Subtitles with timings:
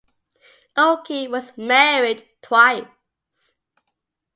[0.75, 2.87] Oakie was married twice.